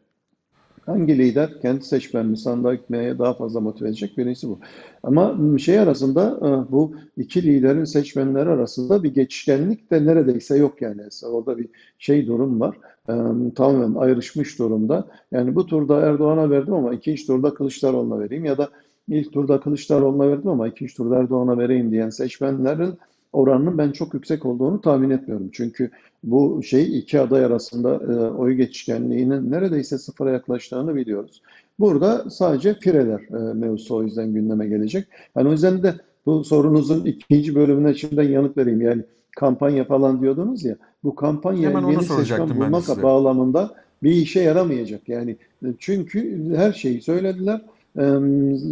[0.87, 4.19] Hangi lider kendi seçmenini sandığa gitmeye daha fazla motive edecek?
[4.19, 4.59] Birincisi bu.
[5.03, 11.03] Ama şey arasında e, bu iki liderin seçmenleri arasında bir geçişkenlik de neredeyse yok yani.
[11.27, 12.77] Orada bir şey durum var.
[13.09, 13.15] E,
[13.55, 15.09] Tamamen ayrışmış durumda.
[15.33, 18.69] Yani bu turda Erdoğan'a verdim ama ikinci turda Kılıçdaroğlu'na vereyim ya da
[19.09, 22.95] ilk turda Kılıçdaroğlu'na verdim ama ikinci turda Erdoğan'a vereyim diyen seçmenlerin
[23.33, 25.51] oranının ben çok yüksek olduğunu tahmin etmiyorum.
[25.53, 25.91] Çünkü
[26.25, 31.43] bu şey iki aday arasında e, oy geçişkenliğinin neredeyse sıfıra yaklaştığını biliyoruz.
[31.79, 35.07] Burada sadece fireler e, mevzusu o yüzden gündeme gelecek.
[35.37, 35.95] Yani o yüzden de
[36.27, 38.81] bu sorunuzun ikinci bölümüne şimdiden yanıt vereyim.
[38.81, 39.03] Yani
[39.37, 40.77] kampanya falan diyordunuz ya.
[41.05, 45.09] Bu kampanya Hemen yeni seçmen bulmak bağlamında bir işe yaramayacak.
[45.09, 47.61] Yani e, çünkü her şeyi söylediler.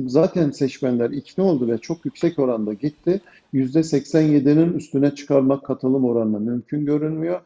[0.07, 3.21] Zaten seçmenler ikna oldu ve çok yüksek oranda gitti.
[3.55, 7.41] %87'nin üstüne çıkarmak katılım oranına mümkün görünmüyor.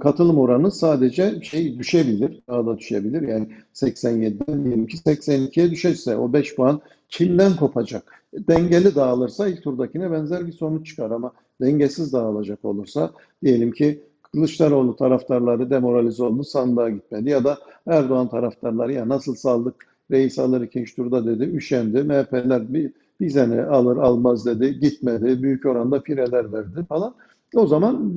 [0.00, 3.22] Katılım oranı sadece şey düşebilir, daha da düşebilir.
[3.22, 8.22] Yani 87'den diyelim ki 82'ye düşerse o 5 puan kimden kopacak?
[8.34, 13.10] Dengeli dağılırsa ilk turdakine benzer bir sonuç çıkar ama dengesiz dağılacak olursa
[13.44, 19.91] diyelim ki Kılıçdaroğlu taraftarları demoralize oldu, sandığa gitmedi ya da Erdoğan taraftarları ya nasıl saldık
[20.12, 22.02] reis alır ikinci turda dedi, üşendi.
[22.02, 27.14] MHP'ler bir, bize ne alır almaz dedi, gitmedi, büyük oranda fireler verdi falan.
[27.54, 28.12] O zaman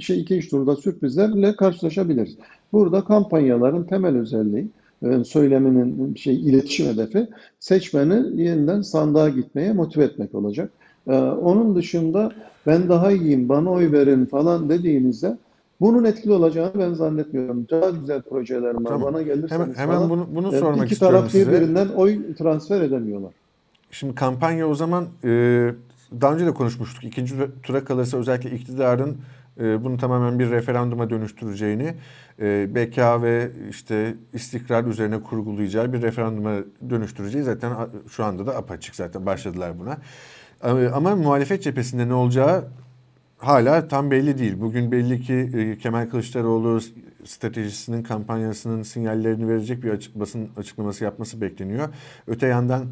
[0.00, 2.36] şey ikinci turda sürprizlerle karşılaşabiliriz.
[2.72, 4.68] Burada kampanyaların temel özelliği,
[5.02, 7.28] e, söyleminin şey iletişim hedefi
[7.60, 10.70] seçmeni yeniden sandığa gitmeye motive etmek olacak.
[11.06, 12.32] E, Onun dışında
[12.66, 15.38] ben daha iyiyim, bana oy verin falan dediğinizde
[15.82, 17.66] bunun etkili olacağını ben zannetmiyorum.
[17.70, 18.90] Daha güzel projelerim var.
[18.90, 19.02] Tamam.
[19.02, 21.52] Bana Hemen, gelirseniz hemen falan bunu, bunu sormak iki istiyorum taraf size.
[21.52, 23.32] birbirinden oy transfer edemiyorlar.
[23.90, 25.28] Şimdi kampanya o zaman e,
[26.20, 27.04] daha önce de konuşmuştuk.
[27.04, 29.16] İkinci tura kalırsa özellikle iktidarın
[29.60, 31.94] e, bunu tamamen bir referanduma dönüştüreceğini,
[32.40, 36.52] e, beka ve işte istikrar üzerine kurgulayacağı bir referanduma
[36.90, 37.72] dönüştüreceği zaten
[38.08, 39.96] şu anda da apaçık zaten başladılar buna.
[40.64, 42.64] E, Ama muhalefet cephesinde ne olacağı
[43.42, 44.60] hala tam belli değil.
[44.60, 46.80] Bugün belli ki e, Kemal Kılıçdaroğlu
[47.24, 51.88] stratejisinin kampanyasının sinyallerini verecek bir açık, basın açıklaması yapması bekleniyor.
[52.26, 52.86] Öte yandan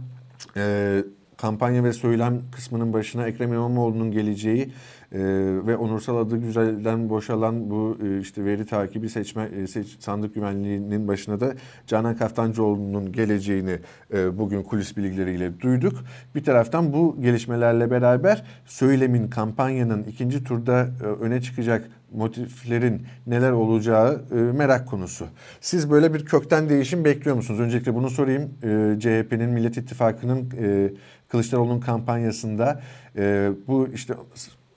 [0.57, 0.97] e,
[1.37, 4.73] kampanya ve söylem kısmının başına Ekrem İmamoğlu'nun geleceği
[5.13, 5.19] e,
[5.67, 11.09] ve onursal adı güzelden boşalan bu e, işte veri takibi seçme e, seç, sandık güvenliğinin
[11.09, 11.55] başına da
[11.87, 13.79] Canan Kaftancıoğlu'nun geleceğini
[14.15, 16.05] e, bugün kulis bilgileriyle duyduk.
[16.35, 24.25] Bir taraftan bu gelişmelerle beraber söylemin kampanyanın ikinci turda e, öne çıkacak motiflerin neler olacağı
[24.33, 25.27] e, merak konusu.
[25.61, 27.61] Siz böyle bir kökten değişim bekliyor musunuz?
[27.61, 28.43] Öncelikle bunu sorayım.
[28.43, 30.91] E, CHP'nin Millet İttifakı'nın e,
[31.29, 32.81] Kılıçdaroğlu'nun kampanyasında
[33.17, 34.15] e, bu işte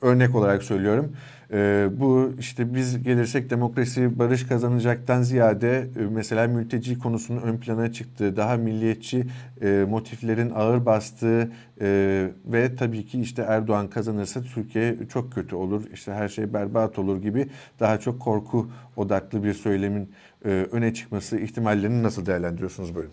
[0.03, 1.11] örnek olarak söylüyorum.
[1.53, 7.91] E, bu işte biz gelirsek demokrasi barış kazanacaktan ziyade e, mesela mülteci konusunun ön plana
[7.91, 9.25] çıktığı, daha milliyetçi
[9.61, 15.83] e, motiflerin ağır bastığı e, ve tabii ki işte Erdoğan kazanırsa Türkiye çok kötü olur,
[15.93, 17.47] işte her şey berbat olur gibi
[17.79, 20.09] daha çok korku odaklı bir söylemin
[20.45, 23.07] e, öne çıkması ihtimallerini nasıl değerlendiriyorsunuz böyle?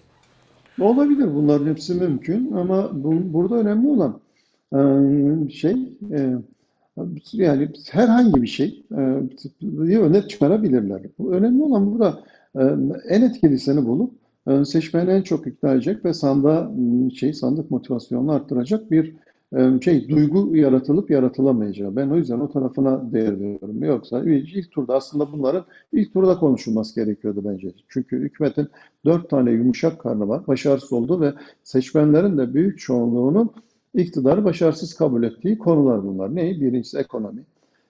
[0.81, 4.21] Olabilir bunların hepsi mümkün ama bu, burada önemli olan
[5.51, 6.35] şey e,
[7.33, 11.03] yani herhangi bir şey e, öne çıkarabilirler.
[11.29, 12.25] Önemli olan burada
[12.59, 12.63] e,
[13.09, 14.15] en etkilisini bulup
[14.49, 16.71] e, seçmeni en çok ikna edecek ve sanda
[17.15, 19.15] şey sandık motivasyonunu arttıracak bir
[19.81, 21.97] şey duygu yaratılıp yaratılamayacağı.
[21.97, 23.83] Ben o yüzden o tarafına değer veriyorum.
[23.83, 27.73] Yoksa ilk turda aslında bunların ilk turda konuşulması gerekiyordu bence.
[27.89, 28.69] Çünkü hükümetin
[29.05, 30.47] dört tane yumuşak karnı var.
[30.47, 31.33] Başarısız oldu ve
[31.65, 33.51] seçmenlerin de büyük çoğunluğunun
[33.95, 36.37] iktidarı başarısız kabul ettiği konular bunlar.
[36.37, 36.61] Ne?
[36.61, 37.45] Birincisi ekonomi.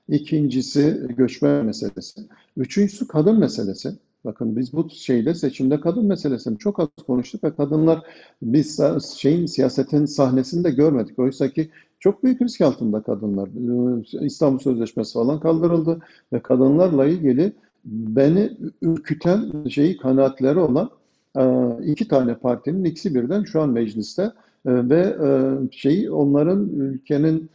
[0.08, 2.20] İkincisi göçmen meselesi.
[2.56, 3.92] Üçüncüsü kadın meselesi.
[4.24, 8.02] Bakın biz bu şeyde seçimde kadın meselesini çok az konuştuk ve kadınlar
[8.42, 8.80] biz
[9.16, 11.18] şeyin siyasetin sahnesinde görmedik.
[11.18, 13.48] Oysa ki çok büyük risk altında kadınlar.
[13.48, 16.00] Ee, İstanbul Sözleşmesi falan kaldırıldı
[16.32, 17.52] ve kadınlarla ilgili
[17.84, 20.90] beni ürküten şeyi kanaatleri olan
[21.36, 21.42] e,
[21.84, 24.32] iki tane partinin ikisi birden şu an mecliste
[24.66, 25.28] ve e,
[25.72, 27.50] şeyi onların ülkenin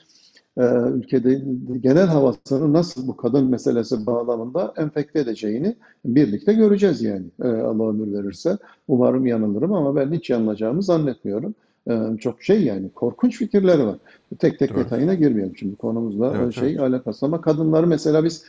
[0.58, 0.63] e,
[0.94, 1.41] ülkede
[1.80, 8.13] genel havasını nasıl bu kadın meselesi bağlamında enfekte edeceğini birlikte göreceğiz yani e, Allah ömür
[8.13, 8.58] verirse.
[8.88, 11.56] Umarım yanılırım ama ben hiç yanılacağımı zannetmiyorum.
[12.20, 13.96] Çok şey yani korkunç fikirleri var.
[14.39, 14.86] Tek tek evet.
[14.86, 16.80] detayına girmiyorum şimdi konumuzla evet, şey evet.
[16.80, 18.44] alakası ama kadınları mesela biz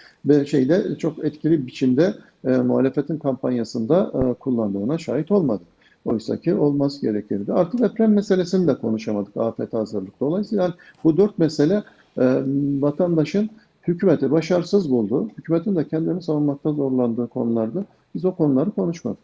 [0.46, 2.14] şeyde çok etkili biçimde
[2.44, 5.66] e, muhalefetin kampanyasında kullandığına şahit olmadık.
[6.06, 7.52] Oysa ki olması gerekirdi.
[7.52, 10.20] Artı deprem meselesini de konuşamadık afet hazırlık.
[10.20, 11.82] Dolayısıyla yani bu dört mesele
[12.18, 12.42] e,
[12.80, 13.50] vatandaşın
[13.88, 15.30] hükümeti başarısız buldu.
[15.38, 19.18] Hükümetin de kendini savunmakta zorlandığı konularda biz o konuları konuşmadık.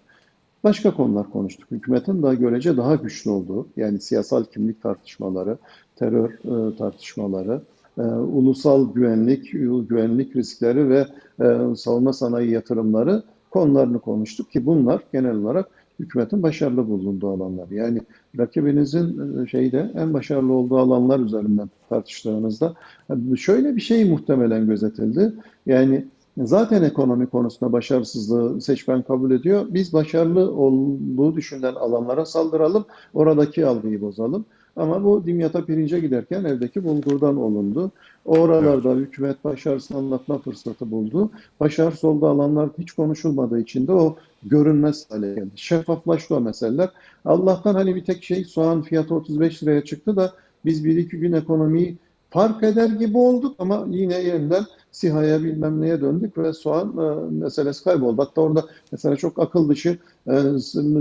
[0.65, 1.71] Başka konular konuştuk.
[1.71, 5.59] Hükümetin daha görece daha güçlü olduğu, yani siyasal kimlik tartışmaları,
[5.97, 7.61] terör e, tartışmaları,
[7.99, 9.53] e, ulusal güvenlik,
[9.89, 11.07] güvenlik riskleri ve
[11.41, 15.69] e, savunma sanayi yatırımları konularını konuştuk ki bunlar genel olarak
[16.01, 17.69] hükümetin başarılı bulunduğu alanlar.
[17.71, 18.01] Yani
[18.39, 22.75] rakibinizin e, şeyde en başarılı olduğu alanlar üzerinden tartıştığınızda
[23.11, 25.33] e, şöyle bir şey muhtemelen gözetildi.
[25.67, 26.05] Yani
[26.39, 29.67] zaten ekonomi konusunda başarısızlığı seçmen kabul ediyor.
[29.71, 34.45] Biz başarılı olduğu düşünülen alanlara saldıralım, oradaki algıyı bozalım.
[34.77, 37.91] Ama bu dimyata pirince giderken evdeki bulgurdan olundu.
[38.25, 39.07] Oralarda evet.
[39.07, 41.31] hükümet başarısını anlatma fırsatı buldu.
[41.61, 45.51] Başarısız olduğu alanlar hiç konuşulmadığı için de o görünmez hale geldi.
[45.57, 46.89] Şeffaflaştı o meseleler.
[47.25, 50.33] Allah'tan hani bir tek şey soğan fiyatı 35 liraya çıktı da
[50.65, 51.97] biz bir iki gün ekonomiyi
[52.31, 57.85] fark eder gibi olduk ama yine yeniden SİHA'ya bilmem neye döndük ve soğan e, meselesi
[57.85, 58.23] kayboldu.
[58.23, 60.35] Hatta orada mesela çok akıl dışı e,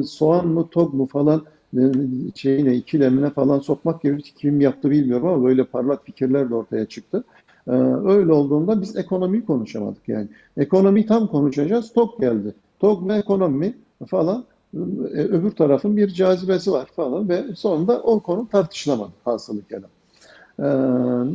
[0.08, 1.44] soğan mı tok mu falan
[2.36, 7.24] şeyine ikilemine falan sokmak gibi kim yaptı bilmiyorum ama böyle parlak fikirler de ortaya çıktı.
[7.68, 7.72] E,
[8.06, 10.28] öyle olduğunda biz ekonomiyi konuşamadık yani.
[10.58, 11.94] Ekonomi tam konuşacağız.
[11.94, 12.54] Tok geldi.
[12.80, 13.74] Tok ve ekonomi
[14.08, 14.78] falan e,
[15.18, 19.90] öbür tarafın bir cazibesi var falan ve sonunda o konu tartışılamadı hasılı kelam.
[20.60, 20.64] Ee,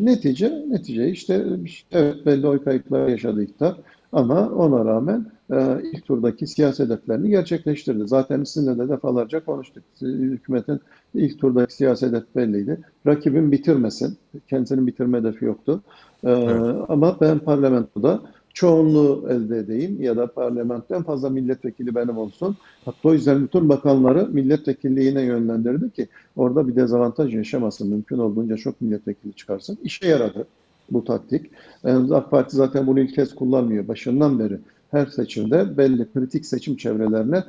[0.04, 1.46] netice, netice işte
[1.92, 3.76] evet belli oy kayıpları yaşadı iktidar
[4.12, 8.08] ama ona rağmen e, ilk turdaki siyasi hedeflerini gerçekleştirdi.
[8.08, 9.84] Zaten sizinle de defalarca konuştuk.
[10.00, 10.80] Hükümetin
[11.14, 12.80] ilk turdaki siyasi hedef belliydi.
[13.06, 14.16] Rakibin bitirmesin.
[14.48, 15.80] Kendisinin bitirme hedefi yoktu.
[16.24, 16.76] E, evet.
[16.88, 18.22] Ama ben parlamentoda
[18.54, 22.56] çoğunluğu elde edeyim ya da parlamento en fazla milletvekili benim olsun.
[22.84, 27.88] Hatta o yüzden bütün bakanları milletvekilliğine yönlendirdi ki orada bir dezavantaj yaşamasın.
[27.88, 29.78] Mümkün olduğunca çok milletvekili çıkarsın.
[29.82, 30.46] İşe yaradı
[30.90, 31.50] bu taktik.
[31.84, 33.88] Yani AK Parti zaten bunu ilk kez kullanmıyor.
[33.88, 34.58] Başından beri
[34.96, 37.44] her seçimde belli kritik seçim çevrelerine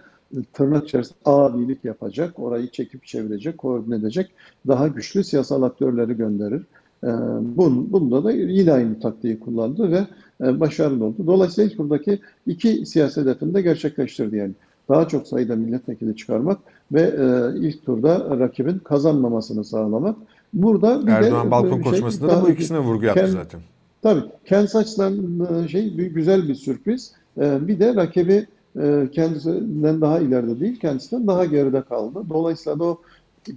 [0.54, 4.32] tırnak içerisinde abilik yapacak, orayı çekip çevirecek, koordine edecek
[4.68, 6.62] daha güçlü siyasal aktörleri gönderir.
[7.04, 7.08] Ee,
[7.42, 10.08] bun, bunda da yine aynı taktiği kullandı ve
[10.46, 11.28] e, başarılı oldu.
[11.28, 14.52] Dolayısıyla ilk buradaki iki siyasi hedefini de gerçekleştirdi yani.
[14.90, 16.60] Daha çok sayıda milletvekili çıkarmak
[16.92, 20.16] ve e, ilk turda rakibin kazanmamasını sağlamak.
[20.54, 23.62] Burada bir Erdoğan de balkon şey, konuşmasında da bu ikisine vurgu yaptı kendi, zaten.
[24.02, 27.14] Tabii açısından e, şey bir güzel bir sürpriz.
[27.42, 28.46] E, Bir de rakibi
[28.80, 32.24] e, kendisinden daha ileride değil, kendisinden daha geride kaldı.
[32.30, 33.02] Dolayısıyla da o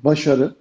[0.05, 0.55] başarı,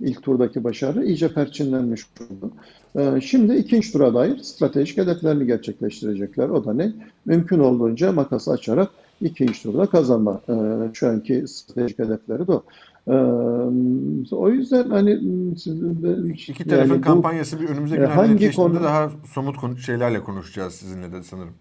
[0.00, 2.50] ilk turdaki başarı iyice perçinlenmiş oldu.
[2.98, 6.48] E, Şimdi ikinci tura dair stratejik hedeflerini gerçekleştirecekler.
[6.48, 6.92] O da ne?
[7.26, 8.88] Mümkün olduğunca makası açarak
[9.20, 10.40] ikinci turda kazanma.
[10.48, 10.54] E,
[10.92, 12.62] Şu anki stratejik hedefleri de o.
[13.08, 13.14] E,
[14.34, 15.20] O yüzden hani
[16.36, 20.74] İki tarafın yani bu kampanyası bir önümüzdeki e, hangi konu daha somut konu şeylerle konuşacağız
[20.74, 21.54] sizinle de sanırım.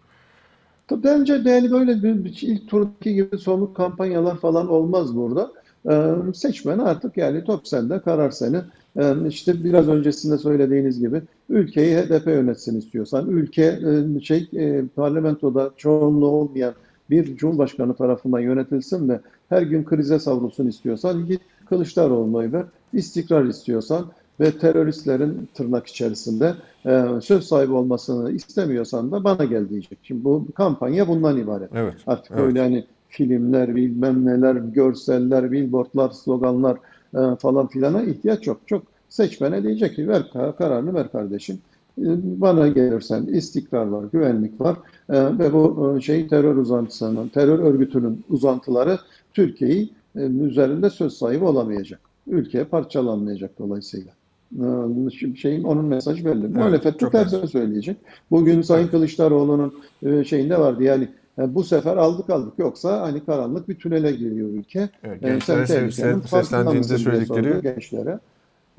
[0.88, 5.52] Tabii Bence de yani böyle bir, bir ilk turdaki gibi somut kampanyalar falan olmaz burada.
[5.90, 8.62] Ee, seçmen artık yani top sende, karar senin.
[9.00, 13.80] Ee, işte biraz öncesinde söylediğiniz gibi ülkeyi HDP yönetsin istiyorsan, ülke
[14.18, 16.74] e, şey e, parlamentoda çoğunluğu olmayan
[17.10, 22.66] bir cumhurbaşkanı tarafından yönetilsin de her gün krize savrulsun istiyorsan git Kılıçdaroğlu'na ver.
[22.94, 24.06] İstikrar istiyorsan
[24.40, 26.54] ve teröristlerin tırnak içerisinde
[26.86, 30.00] e, söz sahibi olmasını istemiyorsan da bana gel diyecek.
[30.04, 31.70] Şimdi bu kampanya bundan ibaret.
[31.74, 32.42] Evet, Artık evet.
[32.48, 36.78] öyle hani filmler, bilmem neler, görseller, billboardlar, sloganlar
[37.16, 38.62] e, falan filana ihtiyaç yok.
[38.66, 41.62] Çok seçmene diyecek ki ver kar- kararını ver kardeşim.
[41.98, 42.04] E,
[42.42, 44.78] Bana gelirsen istikrar var, güvenlik var
[45.10, 49.00] E, ve bu e, şey terör uzantısının, terör örgütünün uzantıları
[49.34, 52.00] Türkiye'yi e, üzerinde söz sahibi olamayacak.
[52.28, 54.12] Ülke parçalanmayacak dolayısıyla.
[54.60, 56.46] E, Şimdi şeyin onun mesajı belli.
[56.46, 57.24] Evet, Muhalefet de çok net.
[57.24, 57.98] tersini söyleyecek.
[58.32, 61.08] Bugün Sayın Kılıçdaroğlu'nun e, şeyinde vardı yani
[61.40, 64.90] e, bu sefer aldık aldık yoksa hani karanlık bir tünele giriyor ülke.
[65.04, 68.20] Evet, E, gençlere sen se- tehlikenin se- farkında seslendiğinde mısın diye sordu söyledikleri gençlere.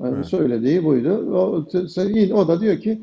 [0.03, 0.25] Yani Evet.
[0.25, 1.09] söylediği buydu.
[1.33, 1.65] O,
[2.33, 3.01] o da diyor ki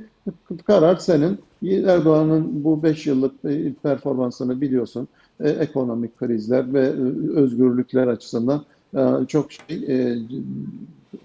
[0.67, 1.39] karar senin.
[1.87, 3.43] Erdoğan'ın bu 5 yıllık
[3.83, 5.09] performansını biliyorsun.
[5.41, 6.89] E, Ekonomik krizler ve
[7.35, 8.65] özgürlükler açısından
[8.97, 10.19] e, çok şey e,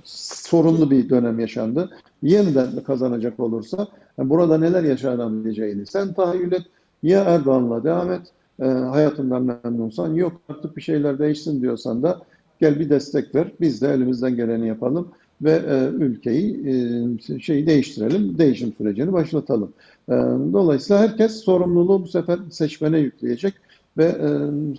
[0.03, 1.89] sorunlu bir dönem yaşandı.
[2.23, 6.61] Yeniden kazanacak olursa yani burada neler yaşanabileceğini sen tahayyül et.
[7.03, 8.21] Ya Erdoğan'la devam et.
[8.59, 12.21] e, hayatından memnunsan yok artık bir şeyler değişsin diyorsan da
[12.59, 13.51] gel bir destek ver.
[13.61, 15.07] Biz de elimizden geleni yapalım
[15.41, 18.37] ve e, ülkeyi e, şeyi değiştirelim.
[18.37, 19.73] Değişim sürecini başlatalım.
[20.09, 20.13] E,
[20.53, 23.53] dolayısıyla herkes sorumluluğu bu sefer seçmene yükleyecek
[23.97, 24.29] ve e,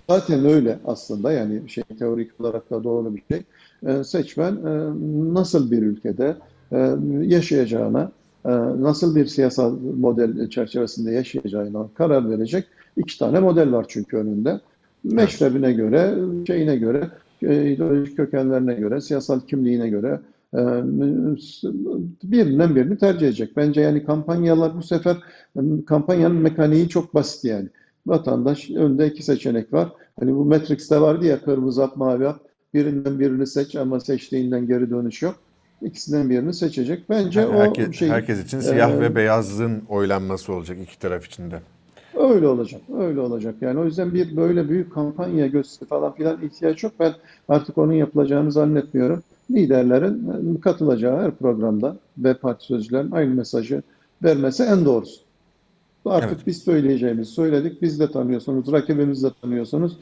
[0.09, 3.43] zaten öyle aslında yani şey teorik olarak da doğru bir şey.
[3.87, 4.89] E, seçmen e,
[5.33, 6.35] nasıl bir ülkede
[6.71, 8.11] e, yaşayacağına,
[8.45, 12.65] e, nasıl bir siyasal model çerçevesinde yaşayacağına karar verecek.
[12.97, 14.59] İki tane model var çünkü önünde.
[15.03, 16.15] Meşrebine göre,
[16.47, 17.09] şeyine göre,
[17.43, 20.19] e, ideolojik kökenlerine göre, siyasal kimliğine göre
[20.53, 20.59] e,
[22.23, 23.57] birinden birini tercih edecek.
[23.57, 25.17] Bence yani kampanyalar bu sefer
[25.55, 27.69] e, kampanyanın mekaniği çok basit yani.
[28.07, 29.89] Vatandaş önünde iki seçenek var.
[30.19, 32.39] Hani bu Matrix'te vardı ya kırmızı hap mavi hap.
[32.73, 35.35] Birinden birini seç ama seçtiğinden geri dönüş yok.
[35.81, 37.09] İkisinden birini seçecek.
[37.09, 41.51] Bence o Herkes, şey herkes için siyah e, ve beyazın oylanması olacak iki taraf için
[41.51, 41.59] de.
[42.17, 43.55] Öyle olacak, öyle olacak.
[43.61, 46.93] Yani o yüzden bir böyle büyük kampanya gösteri falan filan ihtiyaç yok.
[46.99, 47.13] Ben
[47.49, 49.23] artık onun yapılacağını zannetmiyorum.
[49.51, 53.81] Liderlerin e, katılacağı her programda ve parti sözcülerin aynı mesajı
[54.23, 55.21] vermesi en doğrusu.
[56.05, 56.47] Artık Evet.
[56.47, 57.81] biz söyleyeceğimizi söyledik.
[57.81, 59.97] Biz de tanıyorsunuz, rakibimiz de tanıyorsunuz.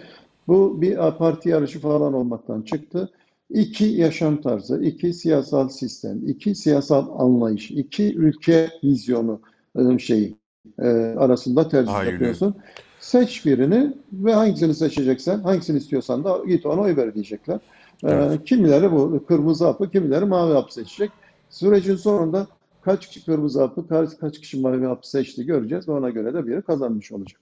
[0.48, 3.10] Bu bir parti yarışı falan olmaktan çıktı.
[3.50, 9.40] İki yaşam tarzı, iki siyasal sistem, iki siyasal anlayış, iki ülke vizyonu
[9.80, 10.36] e, şeyi
[10.82, 12.14] e, arasında tercih Tahayyülü.
[12.14, 12.56] yapıyorsun.
[13.00, 17.56] Seç birini ve hangisini seçeceksen, hangisini istiyorsan da git ona oy ver diyecekler.
[17.56, 17.60] E,
[18.04, 18.46] Evet.
[18.46, 21.12] kimileri bu kırmızı hapı, kimileri mavi hapı seçecek.
[21.50, 22.48] Sürecin sonunda
[22.90, 26.48] kaç kişi kırmızı hapı, kaç, kaç kişi mavi hapı seçti göreceğiz ve ona göre de
[26.48, 27.42] biri kazanmış olacak.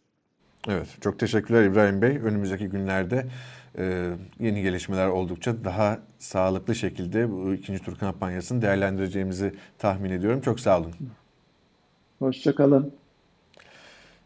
[0.68, 2.18] Evet, çok teşekkürler İbrahim Bey.
[2.18, 3.26] Önümüzdeki günlerde
[3.78, 10.42] e, yeni gelişmeler oldukça daha sağlıklı şekilde bu ikinci tur kampanyasını değerlendireceğimizi tahmin ediyorum.
[10.42, 10.94] Çok sağ olun.
[12.20, 12.92] Hoşçakalın.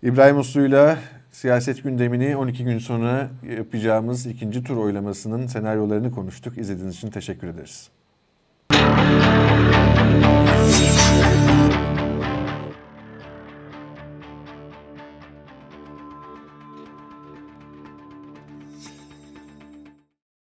[0.03, 0.97] İbrahim Uslu'yla
[1.31, 6.57] siyaset gündemini 12 gün sonra yapacağımız ikinci tur oylamasının senaryolarını konuştuk.
[6.57, 7.89] İzlediğiniz için teşekkür ederiz.